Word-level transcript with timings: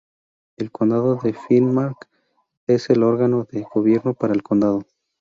El 0.57 0.71
condado 0.71 1.17
de 1.17 1.31
Finnmark 1.31 2.09
es 2.65 2.89
el 2.89 3.03
órgano 3.03 3.43
de 3.51 3.63
gobierno 3.71 4.15
para 4.15 4.33
el 4.33 4.41
condado. 4.41 4.81